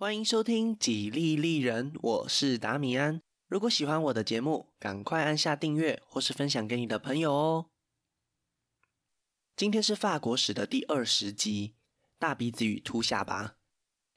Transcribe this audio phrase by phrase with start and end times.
[0.00, 3.20] 欢迎收听《几利利人》，我是达米安。
[3.48, 7.66] 如果喜欢我的节目，赶快按下订阅或是分享给你的朋友哦。
[9.56, 11.74] 今天是法国史的第二十集，
[12.16, 13.56] 大鼻子与秃下巴。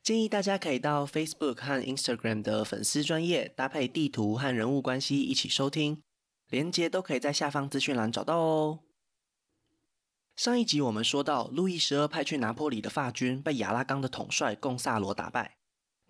[0.03, 6.03] 建议大家可以到 Facebook 和 Instagram 的粉丝专页搭配地图和人物关系一起收听，
[6.49, 8.81] 连接都可以在下方资讯栏找到哦。
[10.35, 15.57] 上一集我们说到，路易十二派去拿坡里的法军被亚拉冈的统帅贡萨罗打败。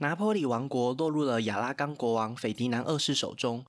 [0.01, 3.63] 拿坡里王国落入了亚拉冈国王斐迪南二世手中。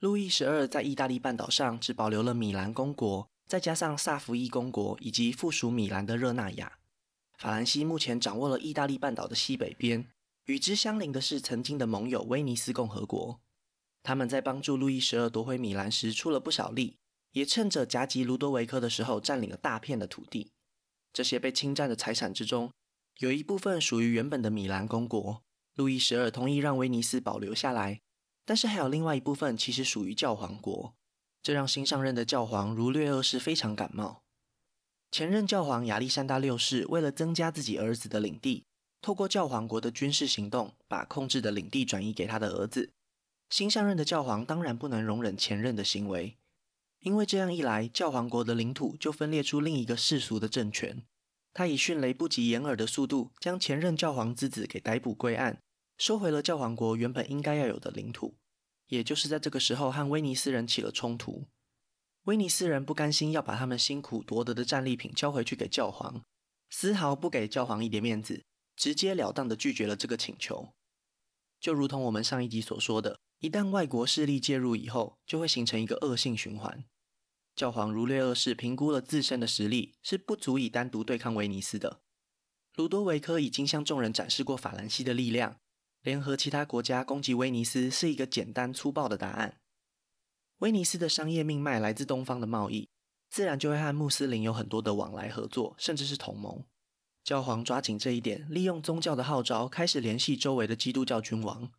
[0.00, 6.72] 路易十二在意大利半岛上只保留了米兰公国，再加上萨伏伊公国以及附属米兰的热那亚。
[7.38, 10.08] 法兰西目前掌握了意大利半岛的西北边，
[10.46, 13.38] 与之相邻的是曾经的盟友威尼斯共和国。
[14.02, 16.96] 他们在帮助路易十二夺回米兰时出了不少力，
[17.30, 20.50] 也趁着夹击卢多维科的时候占领了大片的土地。
[21.12, 22.72] 这些被侵占的财产之中，
[23.18, 25.44] 有一部分属于原本的米兰公国。
[25.76, 28.00] 路易十二同意让威尼斯保留下来，
[28.46, 30.94] 但是还有另外一部分其实属于教皇国，
[31.42, 34.22] 这让新上任的教皇儒略二世非常感冒。
[35.10, 38.64] 前任教皇亚历山大六世为了增加自己儿子的领地，
[39.02, 42.90] 透过教皇国的军事行动，把控制的领地转移给他的儿子。
[43.50, 46.38] 新上任的教皇当然不能容忍前任的行为，
[47.00, 51.04] 因为这样一来，教皇国的领土就分裂出另一个世俗的政权。
[51.52, 55.62] 他以迅雷不及掩耳的速度，将前任教皇之子给逮捕归案。
[55.96, 58.36] 收回了教皇国原本应该要有的领土，
[58.86, 61.46] 也就是在这个时候和威尼斯人起了冲突。
[62.24, 66.22] 威尼斯人不甘心要把他们辛苦夺得的战利品交回去给教皇，
[66.70, 68.44] 丝毫不给教皇一点面子，
[68.74, 70.74] 直截了当地拒绝了这个请求。
[71.60, 76.84] 就如同我们上一集所说的，一旦外国势力介入以后，就会形成一个恶性循环。
[77.54, 82.02] 教皇儒略二世评估了自身的实力，是不足以单独对抗威尼斯的。
[82.74, 85.58] 卢多维科已经向众人展示过法兰西的力量。
[86.06, 89.58] 联合其他国家攻击威尼斯是一个简单粗暴的答案。
[90.58, 92.88] 威尼斯的商业命脉来自东方的贸易，
[93.28, 96.62] 自然就会和穆斯林有很多的往来合作，甚至是同盟。
[97.24, 101.72] 教皇抓紧这一点，利用宗教的号召，开始联系周围的基督教君王。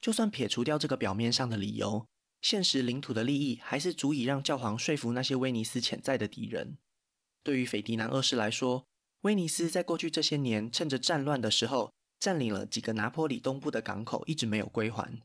[0.00, 2.06] 就算撇除掉这个表面上的理由，
[2.40, 6.78] 现实领土的利益还是足以让教皇说服那些威尼斯潜在的敌人。
[7.42, 8.86] 对于斐迪南二世来说，
[9.20, 15.20] 威尼斯在过去这些年趁着战乱的时候，占领了几个拿坡里东部的港口，一直没有归还。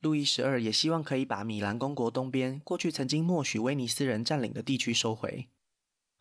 [0.00, 5.48] 路易十二也希望可以把米兰公国东边过去曾经默许威尼斯人占领的地区收回。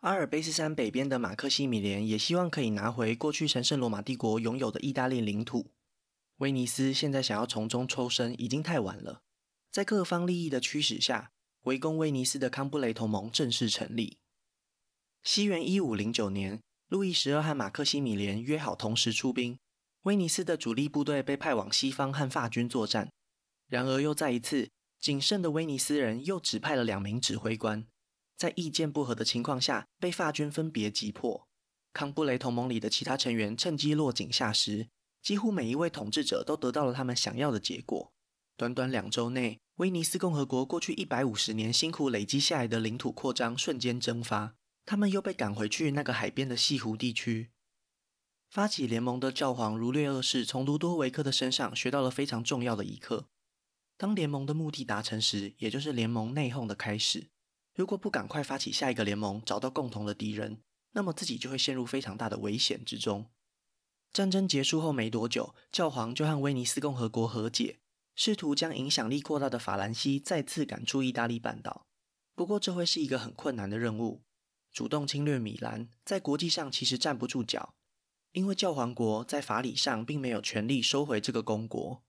[0.02, 5.72] 阿尔卑斯山北边的马克西米连也希望可以拿回过去神圣罗马帝国拥有的意大利领土。
[6.38, 9.22] 威尼斯现在想要从中抽身，已经太晚了。
[9.72, 11.32] 在各方利益的驱使下，
[11.64, 14.20] 围攻威尼斯的康布雷同盟正式成立。
[15.22, 19.60] 西元一五零九年，路易十二和马克西米连约好同时出兵。
[20.04, 23.12] 威尼斯的主力部队被派往西方和法军作战，
[23.68, 27.86] 然而又再一次，谨慎的威尼斯人又指派了两名指挥官，
[28.38, 31.46] 在意见不合的情况下，被法军分别击破。
[31.92, 34.88] 康布雷同盟里的其他成员趁机落井下石，
[35.22, 38.14] 几乎每一位统治者都得到了他们想要的结果。
[38.56, 44.56] 短短两周内，威尼斯共和国过去一百五十年辛苦累积下来的领土扩张瞬间蒸发，
[44.86, 47.50] 他们又被赶回去那个海边的西湖地区。
[48.50, 53.28] 发起联盟的教皇儒略二世从卢多维克的身上学到了非常重要的一课：
[53.96, 57.30] 当联盟的目的达成时，也就是联盟内讧的开始。
[57.76, 63.30] 如果不赶快发起下一个联盟，找到共同的敌人，那么自己就会陷入非常大的危险之中。
[64.12, 67.78] 战争结束后没多久，教皇就和威尼斯共和国和解，
[68.16, 71.86] 试图将影响力扩大的法兰西再次赶出意大利半岛。
[72.34, 74.24] 不过，这会是一个很困难的任务。
[74.74, 77.76] 主动侵略米兰，在国际上其实站不住脚。
[78.40, 82.02] 因为教皇国在法理上并没有权利收回这个公国，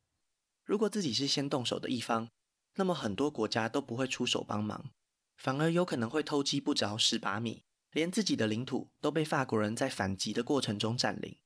[0.65, 2.29] 如果自己是先动手的一方，
[2.77, 4.93] 那么很多国家都不会出手帮忙，
[5.37, 11.37] 反而有可能会偷鸡不着蚀把米，连自己的领土都被法国人在反击的过程中占领。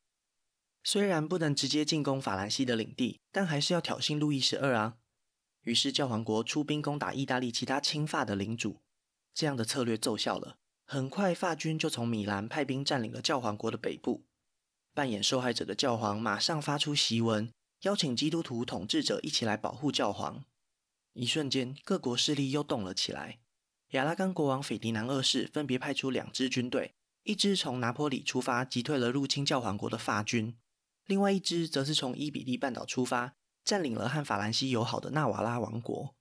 [0.83, 4.99] 虽然不能直接进攻法兰西的领地，但还是要挑衅路易十二啊。
[5.63, 8.83] 于是教皇国出兵攻打意大利其他亲法的领主，
[9.33, 10.59] 这样的策略奏效了。
[10.85, 14.27] 很快，法军就从米兰派兵占领了教皇国的北部。
[14.95, 20.45] 扮演受害者的教皇马上发出檄文，邀请基督徒统治者一起来保护教皇。
[21.15, 23.41] 一瞬间，各国势力又动了起来。
[23.91, 26.95] 亚拉冈国王斐迪南二世分别派出两支军队，
[27.25, 30.55] 一支从拿坡里出发，击退了入侵教皇国的法军；
[31.07, 36.15] 另外一支则是从伊比利半岛出发，占领了和法兰西友好的纳瓦拉王国。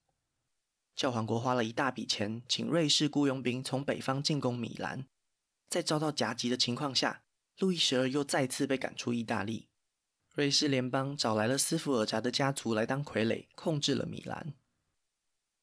[0.96, 5.06] 教皇国花了一大笔钱，请瑞士雇佣兵从北方进攻米兰，
[5.70, 7.23] 在遭到夹击的情况下。
[7.60, 9.68] 路易十二又再次被赶出意大利。
[10.34, 14.54] 瑞士联邦找来了斯福尔扎的家族来当傀儡，控制了米兰。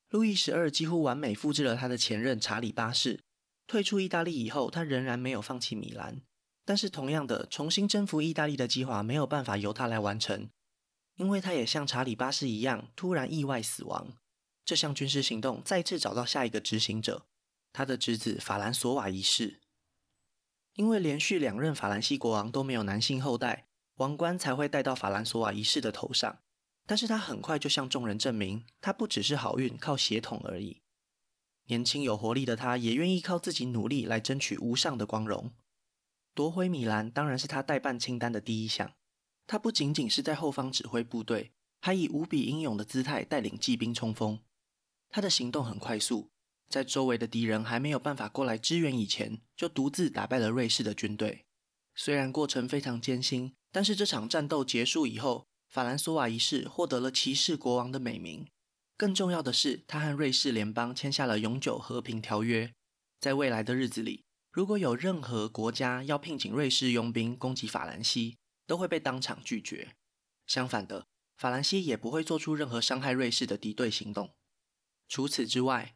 [0.09, 3.21] 路易十二几乎完美复制了他的前任查理八世。
[3.67, 6.23] 退出意大利以后，他仍然没有放弃米兰。
[6.65, 10.51] 但是，同样的，重新征服意大利的计划没有办法由他来完成，
[11.17, 14.17] 因为他也像查理八世一样，突然意外死亡。
[14.65, 17.27] 这项军事行动再次找到下一个执行者，
[17.73, 19.61] 他的侄子法兰索瓦一世。
[20.81, 23.67] 因为连续两任法兰西国王都没有男性后代。
[23.97, 26.39] 王冠才会戴到法兰索瓦一世的头上，
[26.87, 30.81] 但是他很快就向众人证明，他不只是好运靠血统而已。
[31.67, 35.51] 年轻有活力的他，也愿意靠自己努力来争取无上的光荣。
[36.35, 38.95] 夺回米兰当然是他代办清单的第一项。
[39.47, 44.41] 他不仅仅是在后方指挥部队，还以无比英勇的姿态带领骑兵冲锋。
[45.11, 46.31] 他的行动很快速，
[46.71, 51.45] 在周围的敌人还没有办法过来支援以前，就独自打败了瑞士的军队。
[51.95, 53.53] 虽然过程非常艰辛。
[53.73, 58.49] 但是这场战斗结束以后，法兰索瓦一世获得了骑士国王的美名。
[58.97, 62.73] 更重要的是，他和瑞士联邦签下了永久和平条约。
[63.21, 69.95] 在未来的日子里，如果有任何国家要聘请瑞士佣兵攻击法兰西，都会被当场拒绝。
[70.49, 71.07] 相反的，
[71.37, 74.35] 法兰西也不会做出任何伤害瑞士的敌对行动。
[75.09, 75.95] 除此之外，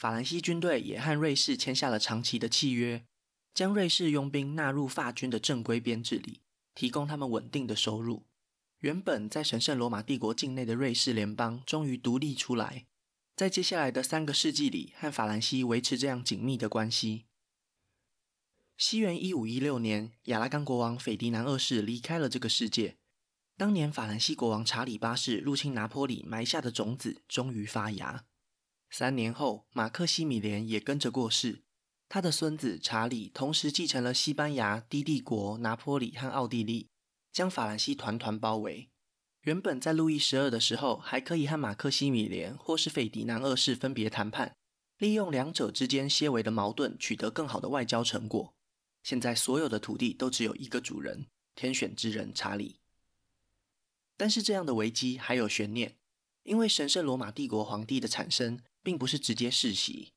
[0.00, 3.04] 法兰西军队也和瑞士签下了长期的契约，
[3.52, 6.40] 将瑞士佣兵纳入法军的正规编制里。
[6.74, 8.24] 提供他们稳定的收入。
[8.78, 12.86] 原本在神圣罗马帝国境内的瑞士联邦终于独立出来，
[13.36, 17.26] 在接下来的三个世纪里，和法兰西维持这样紧密的关系。
[18.78, 22.96] 西元一五一六年，亚拉冈国王斐迪南二世离开了这个世界。
[23.58, 28.24] 当年法兰西国王查理八世入侵拿坡里埋下的种子终于发芽。
[28.90, 31.62] 三年后，马克西米连也跟着过世。
[32.08, 36.88] 他的孙子查理同时继承了西班牙、低帝国、拿坡里和奥地利，
[37.32, 38.90] 将法兰西团团包围。
[39.42, 44.56] 原本在路易十二的时候，还可以和马克西米连或是斐迪南二世分别谈判，
[44.98, 48.52] 利用两者之间些微的矛盾，取得更好的外交成果。
[49.04, 52.80] 现在所有的土地都只有一个主人——天选之人查理。
[54.16, 55.96] 但是这样的危机还有悬念，
[56.42, 60.12] 因为神圣罗马帝国皇帝的产生，并不是直接世袭。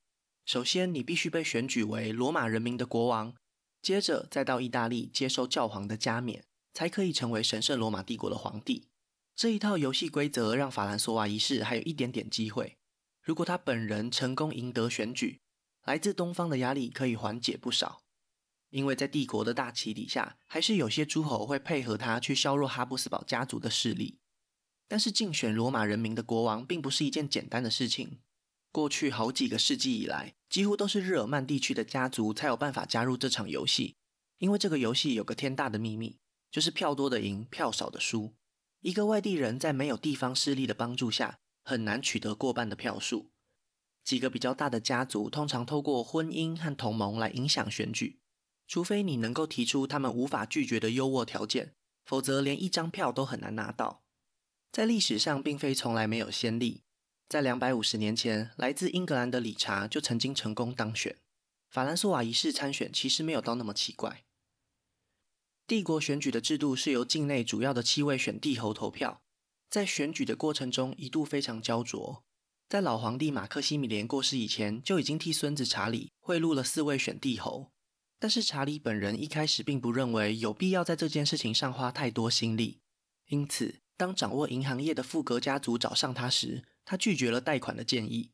[0.45, 3.33] 首先，你必须被选举为罗马人民的国王，
[3.81, 6.43] 接着再到意大利接受教皇的加冕，
[6.73, 8.87] 才可以成为神圣罗马帝国的皇帝。
[9.35, 12.77] 这一套游戏规则让法兰索瓦一世还有一点点机会。
[13.21, 15.39] 如果他本人成功赢得选举，
[15.85, 18.01] 来自东方的压力可以缓解不少，
[18.69, 24.19] 因为在帝国的大旗底下，还是有些诸侯会配合他去削弱哈布斯堡家族的势力。
[24.89, 28.19] 但是竞选罗马人民的国王并不是一件简单的事情。
[28.73, 33.95] 过去好几个世纪以来，几乎都是日耳曼地区的家族才有办法加入这场游戏。
[34.39, 36.17] 因为这个游戏有个天大的秘密，
[36.49, 38.33] 就是票多的赢，票少的输。
[38.81, 43.29] 一个外地人在没有地方势力的帮助下，很难取得过半的票数。
[44.03, 48.19] 几个比较大的家族通常透过婚姻和同盟来影响选举，
[48.67, 54.03] 除非你能够提出他们无法拒绝的优渥条件，否则连一张票都很难拿到。
[54.71, 56.81] 在历史上，并非从来没有先例。
[57.27, 61.17] 在两百五十年前，来自英格兰的理查就曾经成功当选。
[61.69, 64.23] 法兰索瓦一世参选其实没有到那么奇怪。
[65.65, 69.23] 帝国选举的制度是由境内主要的七位选帝侯投票，
[69.69, 72.23] 在选举的过程中一度非常焦灼。
[72.69, 77.71] 在老皇帝马克西米连过世以前，就已经替孙子查理贿赂了四位选帝侯。
[78.19, 82.79] 但是查理本人一开始并不认为有必要在这件事情上花太多心力，
[83.27, 88.31] 因此当掌握银行业的富格家族找上他时，他拒绝了贷款的建议。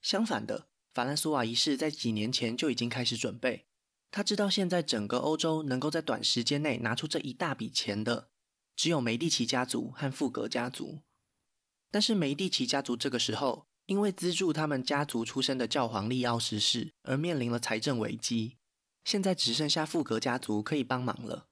[0.00, 3.66] 相反的，法兰索瓦一世在几年前就已经开始准备。
[4.10, 8.30] 他知道现在整个欧洲能够在短时间内拿出这一大笔钱的，
[8.74, 11.02] 只有梅第奇家族和富格家族。
[11.90, 18.56] 但是梅第奇家族这个时候因为资助他们家族出身的教皇利奥十世而面临了财政危机。
[19.04, 21.47] 现在只剩下富格家族可以帮忙了。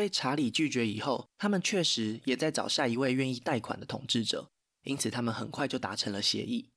[0.00, 4.50] 被查理拒绝以后，他们确实也在找下一位愿意贷款的统治者。
[4.84, 6.70] 因此，他们很快就达成了协议。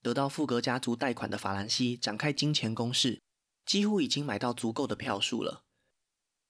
[0.00, 3.20] 得到富格家族贷款的法兰西展开金钱攻势，
[3.66, 5.64] 几乎已经买到足够的票数了。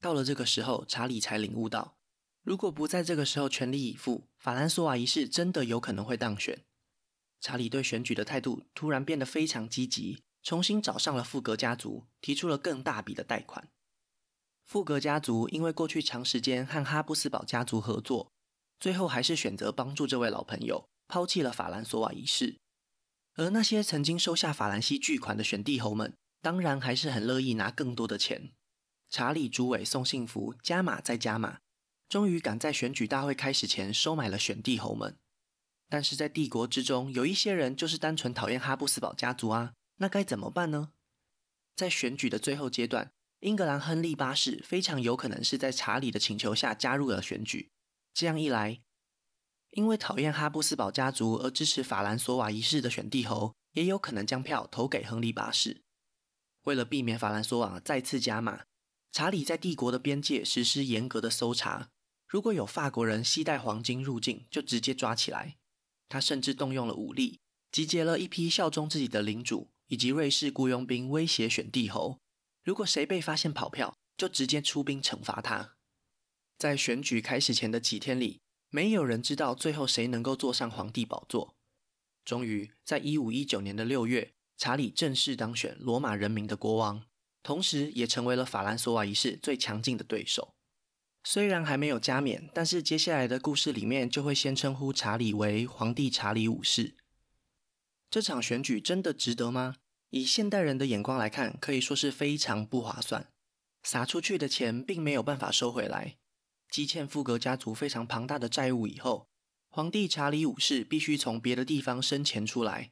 [0.02, 1.96] 到了这个时候，查理才领悟到，
[2.42, 6.62] 如果不在这个时候全力以赴，法兰索瓦一世真的有可能会当选。
[7.40, 13.70] 查理对选举的态度突然变得非常积极，重新找上了富格家族，提出了更大笔的贷款。
[14.70, 18.30] 富格家族因为过去长时间和哈布斯堡家族合作。
[18.78, 22.56] 最后还是选择帮助这位老朋友，抛弃了法兰索瓦一世。
[23.34, 28.52] 而那些曾经收下法兰西巨款的选帝侯们，当然还是很乐意拿更多的钱。
[29.08, 31.58] 查理主委送幸福，加码再加码，
[32.08, 35.16] 终于赶在选举大会开始前收买了选帝侯们。
[35.88, 40.92] 但是在帝国之中，有一些人就是单纯讨厌哈布斯堡家族啊，那该怎么办呢？
[41.74, 43.10] 在选举的最后阶段，
[43.40, 47.70] 英格兰亨利八世非常有可能是在查理的请求下加入了选举。
[48.12, 48.82] 这样一来，
[49.70, 55.82] 因为讨厌哈布斯堡家族而支持法兰索瓦一世的选帝侯，也有可能将票投给亨利八世。
[56.64, 58.64] 为了避免法兰索瓦再次加码，
[59.10, 61.88] 查理在帝国的边界实施严格的搜查。
[62.28, 65.56] 如果有法国人携带黄金入境，就直接抓起来。
[66.10, 67.40] 他甚至动用了武力，
[67.72, 72.19] 集结了一批效忠自己的领主以及瑞士雇佣兵，威胁选帝侯。
[72.62, 75.76] 如果谁被发现跑票，就直接出兵惩罚他。
[76.58, 81.56] 在选举开始前的几天里，没有人知道最后谁能够坐上皇帝宝座。
[82.24, 87.02] 终于，在一五一九年的六月，查理正式当选罗马人民的国王，
[87.42, 90.54] 同时也成为了法兰索瓦一世最强劲的对手。
[91.24, 96.96] 虽然还没有加冕，但是接下来的故事里面就会先称呼查理为皇帝查理五世。
[98.10, 99.76] 这场选举真的值得吗？
[100.10, 103.28] 以现代人的眼光来看，可以说是非常不划算。
[103.82, 106.16] 撒出去的钱并没有办法收回来，
[106.70, 109.28] 积欠富格家族非常庞大的债务以后，
[109.70, 112.90] 皇帝查理五世必须从别的地方生钱出来。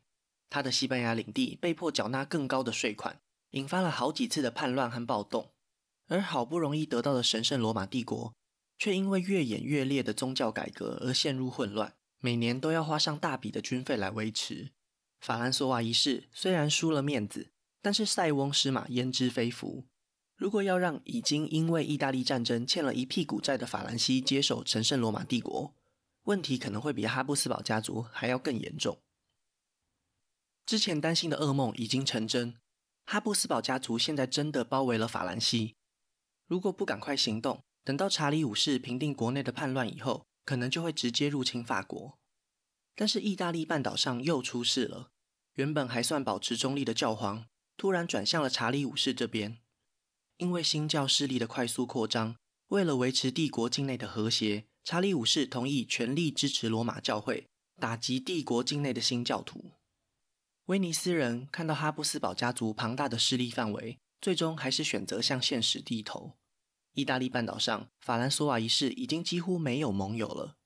[0.48, 3.20] 他的西班牙领地被迫缴纳更高的税款，
[3.50, 5.52] 引发了好几次的叛乱和暴动。
[6.06, 8.32] 而好不容易得到的神圣罗马帝国，
[8.78, 14.70] 却因为越演越烈的宗教改革而陷入混乱，每年都要花上大笔的军费来维持。
[15.20, 17.50] 法兰索瓦一世虽然输了面子，
[17.82, 19.84] 但是塞翁失马焉知非福。
[20.36, 25.74] 如果要让已经因为意大利战争欠了一屁股债的法兰西接手神圣罗马帝国，
[26.24, 28.98] 问题可能会比哈布斯堡家族还要更严重。
[30.64, 32.54] 之前担心的噩梦已经成真，
[33.04, 35.74] 哈布斯堡家族现在真的包围了法兰西。
[36.46, 42.18] 如果不赶快行动，等到查理五世平定国内的叛乱以后，可能就会直接入侵法国。
[42.98, 45.12] 但是意大利半岛上又出事了，
[45.54, 49.58] 原本还算保持中立的教皇，突然转向了查理五世这边。
[50.38, 52.34] 因为新教势力的快速扩张，
[52.70, 57.46] 为了维持帝国境内的和谐，查理五世同意全力支持罗马教会，
[57.80, 59.70] 打击帝国境内的新教徒。
[60.64, 63.98] 威尼斯人看到哈布斯堡家族庞大的势力范围。
[64.20, 66.32] 最终还是选择向现实低头。
[66.94, 70.56] 意大利半岛上，法兰索瓦一世已经几乎没有盟友了。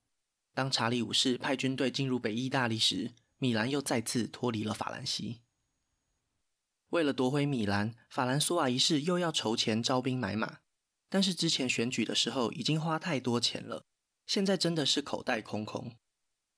[0.54, 5.40] 当查理五世派军队进入北意大利时，米兰又再次脱离了法兰西。
[6.90, 10.58] 为了夺回米兰，法兰索瓦一世又要筹钱招兵买马，
[11.08, 13.86] 但是之前选举的时候已经花太多钱了，
[14.26, 15.96] 现在真的是口袋空空。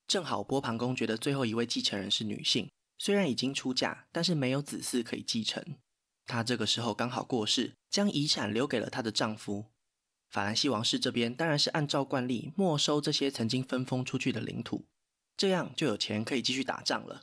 [0.08, 5.64] 正好波旁公爵的最后一位继承人是女性，虽然已经出嫁，但是没有子嗣可以继承。
[6.26, 9.66] 她这个时候刚好过世，将遗产留给了她的丈夫。
[10.34, 14.84] 法兰西王室这边当然是按照惯例没收这些曾经分封出去的领土，
[15.36, 17.22] 这样就有钱可以继续打仗了。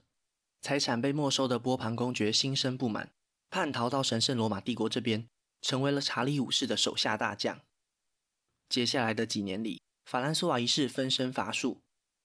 [0.62, 3.12] 财产被没收的波旁公爵心生不满，
[3.50, 5.28] 叛逃到神圣罗马帝国这边，
[5.62, 7.60] 成为了查理五世的手下大将。
[8.70, 11.82] 接下来的几年里，法兰索瓦一世分身乏术，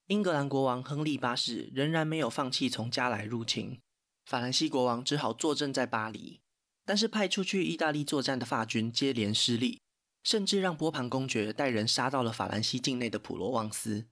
[0.07, 3.81] 英格兰国王亨利八世仍然没有放弃从加来入侵，
[4.25, 6.39] 法兰西国王只好坐镇在巴黎。
[6.85, 9.81] 但是派出去意大利作战的法军接连失利，
[10.27, 14.09] 甚至让波旁公爵带人杀到了法兰西境内的普罗旺斯。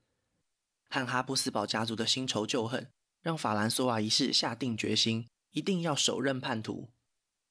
[0.88, 2.88] 和哈布斯堡家族的新仇旧恨，
[3.20, 6.92] 让法兰索瓦一世下定决心，一定要手刃叛徒。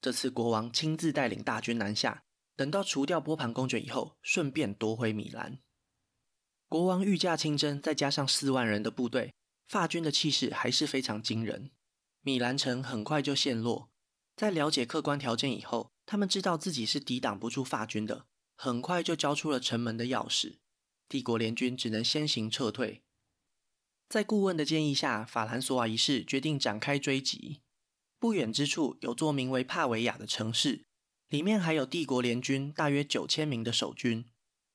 [0.00, 2.22] 这次国王亲自带领大军南下，
[2.56, 5.58] 等到除掉波旁公爵以后，顺便夺回米兰。
[6.66, 9.34] 国王御驾亲征，再加上四万人的部队，
[9.68, 11.70] 法军的气势还是非常惊人。
[12.22, 13.90] 米兰城很快就陷落。
[14.34, 18.24] 在了解客观条件以后，他们知道自己是抵挡不住法军的，
[18.64, 20.56] 很快就交出了城门的钥匙。
[21.06, 23.02] 帝国联军只能先行撤退。
[24.08, 27.60] 在顾问的建议下，法兰索瓦一世决定展开追击。
[28.18, 30.86] 不远之处有座名为帕维亚的城市，
[31.28, 34.24] 里面还有帝国联军大约九千名的守军。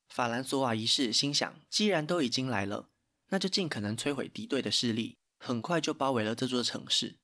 [0.07, 2.89] 法兰索瓦一世心想，既然都已经来了，
[3.29, 5.17] 那就尽可能摧毁敌对的势力。
[5.39, 7.17] 很快就包围了这座城市。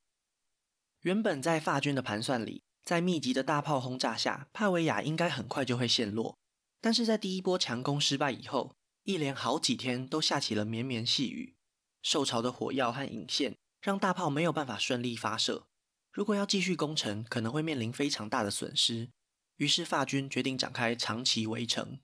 [1.02, 6.40] 原本在法军的盘算里，在密集的大炮轰炸下，帕维亚应该很快就会陷落。
[6.86, 8.75] 但是在第一波强攻失败以后，
[9.06, 11.56] 一连好几天都下起了绵绵细雨，
[12.04, 15.65] 受潮的火药和引线让大炮没有办法顺利发射。
[16.12, 19.10] 如果要继续攻城，可能会面临非常大的损失。
[19.56, 21.98] 于是法军决定展开长期围城。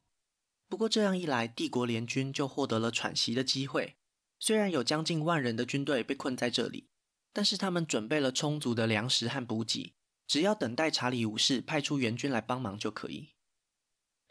[0.67, 3.97] 不过这样一来，帝国联军就获得了喘息的机会。
[4.39, 6.87] 虽然有将近万人的军队被困在这里。
[7.31, 9.93] 但是他们准备了充足的粮食和补给，
[10.25, 13.35] 只要等待查理五世派出援军来帮忙就可以。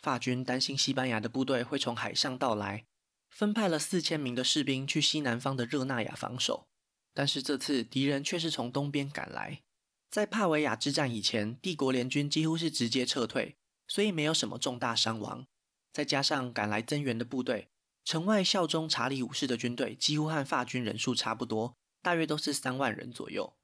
[0.02, 2.84] 法军担心西班牙的部队会从海上到来，
[3.28, 6.66] 分派了四千名的士兵去西南方的热那亚防守。
[7.12, 9.62] 但是这次敌人却是从东边赶来。
[10.10, 15.46] 在帕维亚之战以前，帝国联军几乎是直接撤退，所以没有什么重大伤亡。
[15.92, 17.68] 再加上赶来增援的部队，
[18.04, 23.54] 城外效忠查理五世的军队几乎和法军人数差不多，大约都是三万人左右。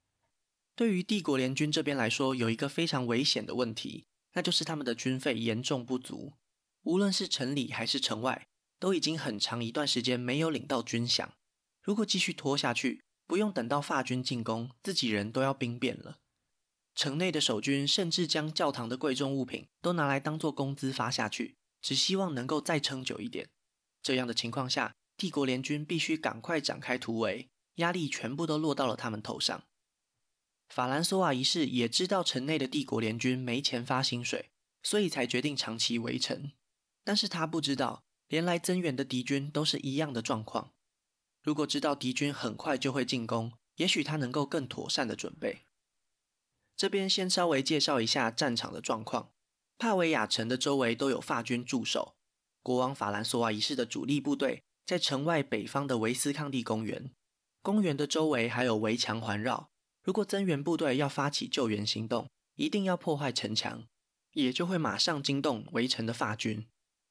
[0.75, 4.05] 对于帝国联军这边来说，有一个非常危险的问题，
[4.37, 6.35] 那就是他们的军费严重不足。
[6.83, 8.47] 无论是城里还是城外，
[8.79, 11.31] 都已经很长一段时间没有领到军饷。
[11.83, 16.19] 如果继续拖下去，不用等到法军进攻，自己人都要兵变了。
[16.95, 23.49] 城内的守军甚至将教堂的贵重物品都拿来当做工资发下去，只希望能够再撑久一点。
[24.03, 29.65] 这样的情况下，帝国联军必须赶快展开突围，压力全部都落到了他们头上。
[30.69, 34.51] 法兰索瓦一世也知道城内的帝国联军没钱发薪水，
[34.83, 36.53] 所以才决定长期围城。
[37.05, 40.73] 但是他不知道，连来增援的敌军都是一样的状况。
[41.43, 45.61] 如果知道敌军很快就会进攻，也许他能够更妥善的准备。
[46.77, 49.31] 这边先稍微介绍一下战场的状况。
[49.79, 52.17] 帕维亚城的周围都有法军驻守，
[52.63, 57.13] 国王法兰索瓦一世的主力部队在城外北方的维斯康蒂公园，
[57.63, 59.71] 公园的周围还有围墙环绕。
[60.07, 63.89] 如果增援部队要发起救援行动，一定要破坏城墙，
[64.35, 66.65] 也就会马上惊动围城的法军。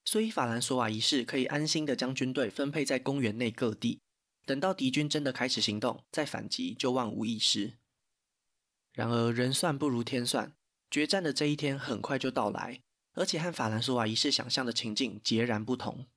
[0.05, 3.99] 所以法兰索瓦一世可以安心的将军队分配在公园内各地，
[4.45, 7.73] 等到敌军真的开始行动，再反击就万无一失。
[8.93, 10.53] 然而人算不如天算，
[10.89, 12.79] 决战的这一天很快就到来，
[13.15, 16.07] 而且和法兰索瓦一世想象的情境截然不同。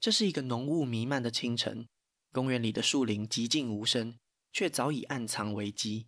[0.00, 1.86] 这是一个浓雾弥漫的清晨，
[2.32, 4.14] 公园里的树林寂静无声，
[4.50, 6.06] 却早已暗藏危机。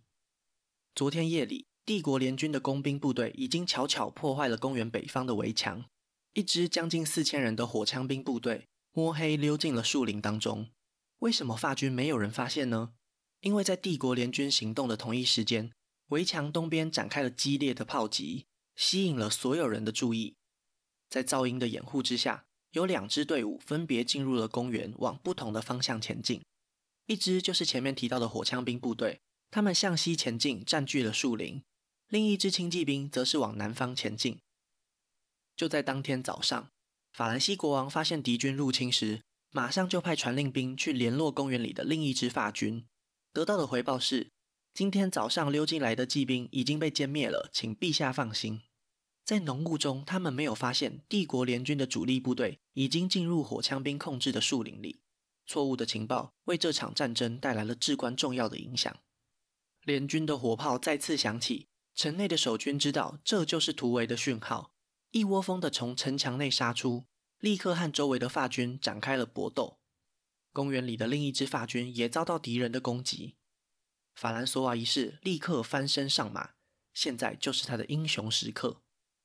[0.95, 5.83] 昨天夜里，帝国联军的工兵部队已经悄悄破坏了公园北方的围墙。
[6.31, 10.69] 一支将近四千人的火枪兵部队摸黑溜进了树林当中。
[11.19, 12.93] 为什么法军没有人发现呢？
[13.41, 15.69] 因为在帝国联军行动的同一时间，
[16.07, 18.45] 围墙东边展开了激烈的炮击，
[18.77, 20.37] 吸引了所有人的注意。
[21.09, 26.41] 在噪音的掩护之下，有两支队伍分别进入了公园，往不同的方向前进。
[27.07, 29.19] 一支就是前面提到的火枪兵部队。
[29.51, 31.61] 他们向西前进，占据了树林；
[32.07, 34.39] 另一支轻骑兵则是往南方前进。
[35.55, 36.69] 就在当天早上，
[37.13, 42.85] 法兰西国王发现敌军入侵时，马上就派传令兵去联络公园里的另一支法军。
[43.31, 44.31] 得到的回报是，
[44.73, 48.61] 今天早上溜进来的骑兵已经被歼灭了，请陛下放心。
[49.23, 55.01] 在浓雾中，他们没有发现帝国联军的主力部队已经进入火枪兵控制的树林里。
[55.47, 58.95] 错误的情报为这场战争带来了至关重要的影响。
[59.85, 64.73] 联军的火炮再次响起，城内的守军知道这就是突围的讯号，
[65.11, 67.05] 一窝蜂的从城墙内杀出，
[67.37, 69.77] 立刻和周围的法军展开了搏斗。
[70.51, 73.35] 公园里的另一支法军也遭到敌人的攻击，
[74.15, 76.55] 法兰索瓦一世立刻翻身上马，
[76.91, 78.81] 现在就是他的英雄时刻。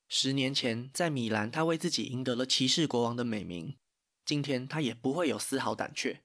[0.08, 3.78] 十年前在米兰，他为自己赢得了骑士国王的美名，
[4.26, 6.20] 今天他也不会有丝毫胆怯。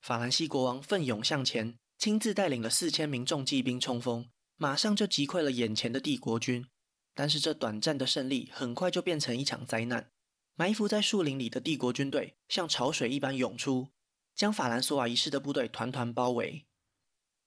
[0.00, 1.76] 法兰西国王奋勇向前。
[1.98, 6.66] 亲自带领了四千名重骑兵冲锋，马上就击溃了眼前的帝国军。
[7.14, 10.10] 但是这短暂的胜利很快就变成一场灾难。
[10.56, 13.88] 埋伏在树林里的帝国军队像潮水一般涌出，
[14.34, 16.64] 将法兰索瓦一世的部队团团包围。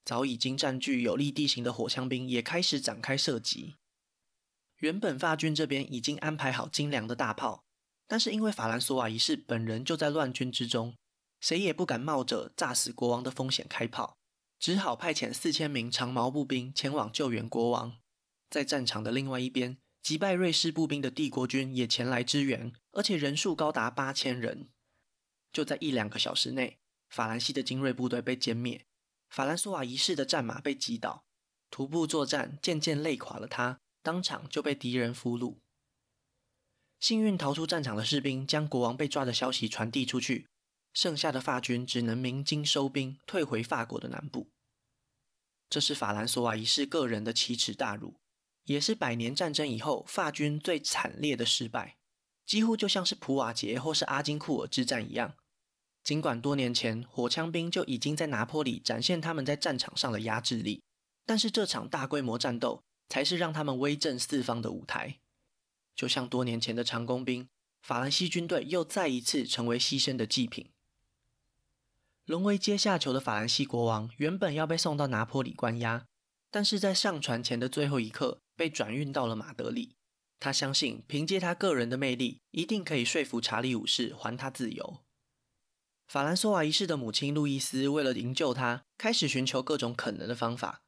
[0.04, 3.76] 早已经占据有利地形的火枪兵也开始展开射击。
[4.78, 7.64] 原本法军这边已经安排好精良的大炮，
[8.08, 10.96] 但是因为法兰索瓦一世本人就在乱军之中，
[11.40, 14.18] 谁也不敢冒着炸死国王的风险开炮。
[14.60, 17.98] 只好派遣四千名长矛步兵前往救援国王。
[18.50, 24.70] 在战场的另外一边，击败瑞士步兵的帝国军也前来支援，而且人数高达八千人。
[25.52, 28.86] 就在一两个小时内，法兰西的精锐部队被歼灭，
[29.30, 31.26] 法兰索瓦一世的战马被击倒，
[31.70, 35.58] 徒步作战渐渐累垮了他，当场就被敌人俘虏。
[37.00, 40.48] 幸运逃出战场的士兵将国王被抓的消息传递出去。
[40.94, 44.50] 剩下的法军只能鸣金收兵，退回法国的南部。
[45.70, 48.16] 这是法兰索瓦一世个人的奇耻大辱，
[48.64, 51.98] 也是百年战争以后法军最惨烈的失败，
[52.46, 55.36] 几乎就像是普瓦捷或是阿金库尔之战一样。
[56.04, 60.82] 尽管多年前火枪兵就已经在拿坡里展现他们在战场上的压制力，
[61.26, 65.20] 但是这场大规模战斗才是让他们威震四方的舞台。
[65.94, 67.50] 就像多年前的长弓兵，
[67.82, 70.72] 法兰西军队又再一次成为牺牲的祭品。
[72.28, 76.06] 沦为阶下囚的法兰西国王原本要被送到拿坡里关押，
[76.52, 79.96] 但是在上船前的最后一刻被转运到了马德里。
[80.38, 85.00] 他相信凭借他个人的魅力，一定可以说服查理五世还他自由。
[86.10, 90.82] 法兰索瓦一世的母亲路易斯为了营救他，开始寻求各种可能的方法，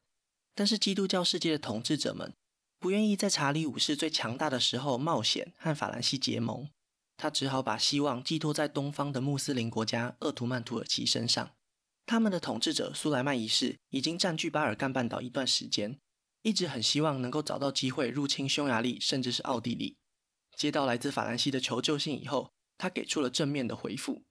[0.54, 2.34] 但是基督教世界的统治者们
[2.78, 6.70] 不愿意在查理五世最强大的时候冒险和法兰西结盟，
[7.22, 11.52] 他只好把希望寄托在东方的穆斯林国家鄂图曼土耳其身上。
[12.06, 16.00] 他们的统治者苏莱曼一世已经占据巴尔干半岛一段时间，
[16.44, 19.98] 一直很希望能够找到机会入侵匈牙利，甚至是奥地利。
[20.56, 24.24] 接到来自法兰西的求救信以后，他给出了正面的回复。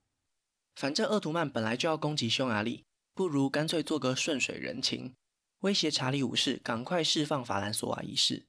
[0.74, 5.14] 反正鄂图曼本来就要攻击匈牙利，不如干脆做个顺水人情，
[5.60, 8.46] 威胁查理五世赶快释放法兰索瓦一世。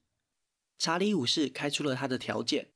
[0.78, 2.69] 查理五世开出了他的条件，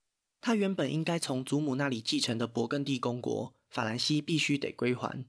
[0.46, 5.24] 他原本应该从祖母那里继承的勃艮第公国，法兰西必须得归还。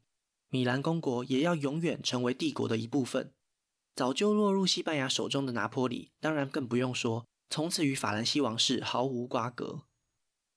[0.50, 3.32] 米兰公国也要永远成为帝国的一部分。
[3.96, 9.84] 早就落入西班牙手中的拿坡里，当然更不用说，从此与法兰西王室毫无瓜葛。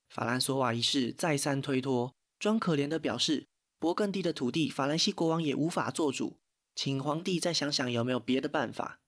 [0.08, 3.46] 法兰索瓦一世再三推脱，装可怜的表示，
[3.78, 6.40] 勃艮第的土地，法兰西国王也无法做主，
[6.74, 8.98] 请皇帝再想想有没有别的办法。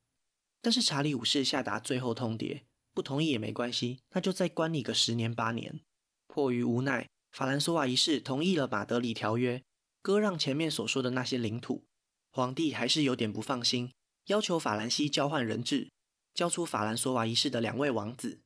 [0.62, 2.62] 但是查理五世下达最后通牒，
[3.00, 5.80] 不同意也没关系，那就再关你个十年八年。
[6.26, 9.62] 迫于无奈，法兰索瓦一世同意了马德里条约。
[10.02, 11.86] 割让前面所说的那些领土，
[12.30, 13.90] 皇帝还是有点不放心，
[14.26, 15.88] 要求法兰西交换人质，
[16.34, 18.40] 交出法兰索瓦一世的两位王子。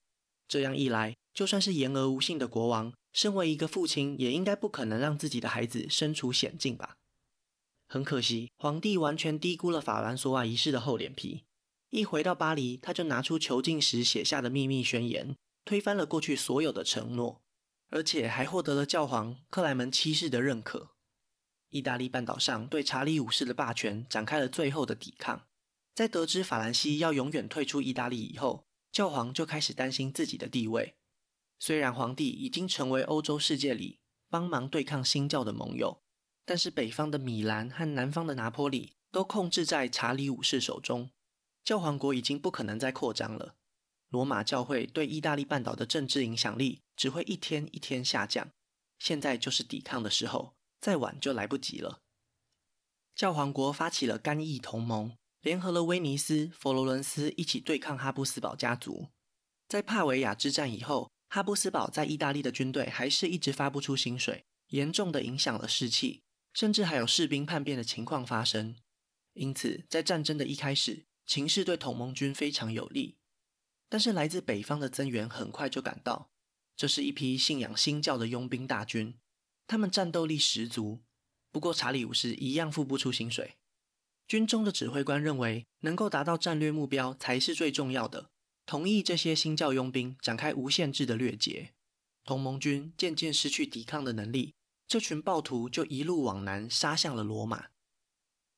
[0.46, 6.94] 这样一来，就算是言而无信的国王，身为一个父亲，也应该不可能让自己的孩子身处险境吧？
[7.88, 11.42] 很可惜，皇帝完全低估了法兰索瓦一世的厚脸皮。
[11.94, 17.40] 一回到巴黎，他就拿出囚禁时写下的秘密宣言，推翻了过去所有的承诺，
[17.88, 20.90] 而且还获得了教皇克莱门七世的认可。
[21.70, 25.46] 意大利半岛上对查理五世的霸权展开了最后的抵抗。
[25.94, 30.96] 在得知法兰西要永远退出意大利以后，教皇就开始担心自己的地位。
[31.60, 36.02] 虽然皇帝已经成为欧洲世界里帮忙对抗新教的盟友，
[36.44, 41.10] 但是北方的米兰和南方的拿坡里都控制在查理五世手中，
[41.64, 43.56] 教皇国已经不可能再扩张了。
[44.10, 48.50] 罗马教会对意大利半岛的政治影响力只会一天一天下降。
[48.98, 50.54] 现在就是抵抗的时候。
[50.84, 52.02] 再晚就来不及了。
[53.14, 59.08] 教皇国发起了干义同盟，联合了威尼斯、佛罗伦斯一起对抗哈布斯堡家族。
[59.66, 66.20] 在帕维亚之战以后，哈布斯堡在意大利的军队还是一直发不出薪水，严重的影响了士气，
[66.52, 68.76] 甚至还有士兵叛变的情况发生。
[69.32, 73.16] 因此，在战争的一开始，情势对同盟军非常有利。
[73.88, 76.30] 但是，来自北方的增援很快就赶到，
[76.76, 79.14] 这是一批信仰新教的佣兵大军。
[79.66, 81.00] 他们战斗力十足，
[81.52, 83.56] 不过查理五世一样付不出薪水。
[84.26, 88.30] 军中的指挥官认为，能够达到战略目标才是最重要的，
[88.66, 91.72] 同意这些新教佣兵展开无限制的掠劫。
[92.24, 94.54] 同盟军渐渐失去抵抗的能力，
[94.88, 97.66] 这群暴徒就一路往南杀向了罗马。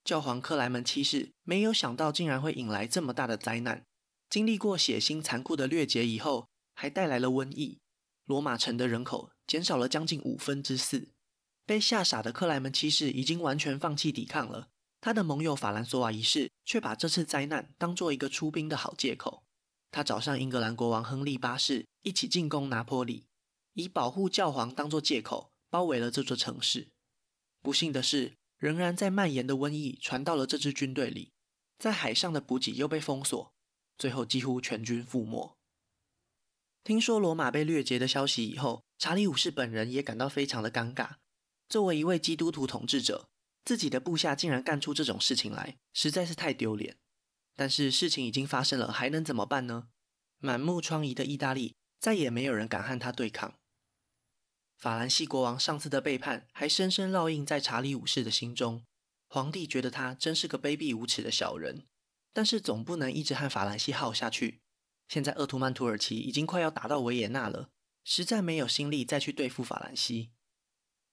[0.06, 3.84] 教皇克莱门七世没有想到，竟然会引来这么大的灾难。
[4.30, 7.80] 经历过血腥残酷的掠劫以后，还带来了瘟疫。
[8.24, 11.08] 罗马城的人口减少了将近五分之四，
[11.64, 14.68] 被吓傻的克莱门七世已经完全放弃抵抗了。
[15.00, 19.42] 他的盟友法兰索瓦一世却把这次灾难当做一个出兵的好借口。
[19.90, 23.26] 他找上英格兰国王亨利八世一起进攻拿坡里，
[23.74, 26.86] 以保护教皇当做借口，包围了这座城市。
[27.60, 31.32] 不幸的是，仍然在蔓延的瘟疫传到了这支军队里，
[31.78, 33.52] 在海上的补给又被封锁，
[33.98, 35.56] 最后几乎全军覆没。
[36.82, 41.16] 听说罗马被掠劫的消息以后，查理五世本人也感到非常的尴尬。
[41.68, 43.28] 作为一位基督徒统治者，
[43.64, 46.96] 自己的部下竟然干出这种事情来，实在是太丢脸。
[47.56, 49.88] 但是事情已经发生了，还能怎么办呢？
[50.38, 53.58] 满目疮痍的意大利，再也没有人敢和他对抗。
[54.76, 58.84] 法兰西国王上次的背叛，还深深烙印在查理五世的心中。
[59.28, 61.86] 皇帝觉得他真是个卑鄙无耻的小人，
[62.32, 64.60] 但是总不能一直和法兰西耗下去。
[65.08, 67.70] 现在鄂图曼土耳其已经快要打到维也纳了，
[68.04, 70.30] 实在没有心力再去对付法兰西。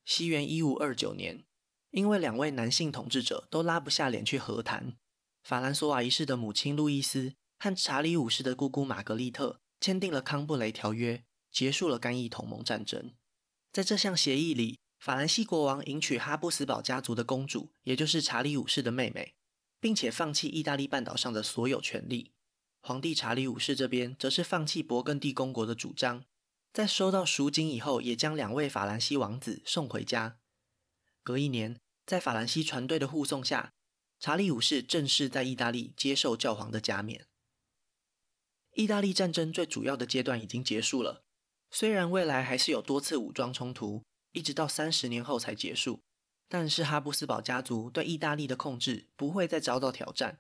[0.05, 1.45] 西元一五二九年，
[1.91, 4.97] 因为两位男性统治者都拉不下脸去和谈，
[5.41, 13.11] 法兰索瓦一世的母亲路易斯和查理五世的姑姑玛格丽特签订了康布雷条约，结束了干义同盟战争。
[13.73, 19.33] 在这项协议里，法兰西国王迎娶哈布斯堡家族的公主，也就是查理五世的妹妹，
[19.79, 22.33] 并且放弃意大利半岛上的所有权利。
[22.81, 26.23] 皇帝查理五世这边则是放弃勃艮第公国的主张，
[26.71, 30.37] 在收到赎金以后，也将两位法兰西王子送回家。
[31.23, 33.73] 隔一年，在法兰西船队的护送下，
[34.19, 37.25] 查理五世正式在意大利接受教皇的加冕。
[38.75, 41.23] 意大利战争最主要的阶段已经结束了，
[41.75, 46.03] 虽然未来还是有多次武装冲突，一直到三十年后才结束，
[46.47, 50.39] 但是哈布斯堡家族对意大利的控制不会再遭到挑战。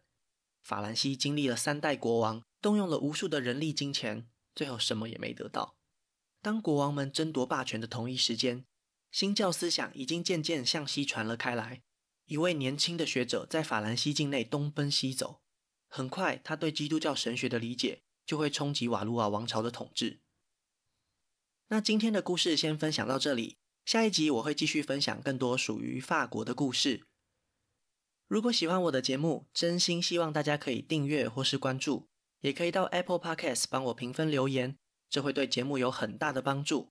[0.61, 5.75] 法兰西经历了三代国王，动用了无数的人力金钱，最后什么也没得到。
[6.43, 8.63] 当国王们争夺霸权的同一时间，
[9.11, 11.81] 新教思想已经渐渐向西传了开来。
[12.25, 15.41] 一位年轻的学者在法兰西境内东奔西走，
[15.89, 20.19] 很快他对基督教神学的理解就会冲击瓦卢瓦王朝的统治。
[21.69, 27.03] 那今天的故事先分享到这里，下一集我会继续分享更多属于法国的故事。
[28.27, 32.07] 如果喜欢我的节目，真心希望大家可以订阅或是关注，
[32.41, 34.75] 也可以到 Apple Podcast 帮我评分留言，
[35.09, 36.89] 这会对节目有很大的帮助。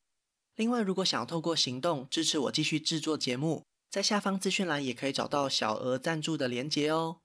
[0.56, 7.18] 另外，如果想要透过行动支持我继续制作节目，在下方资讯栏也可以找到小额赞助的连结哦。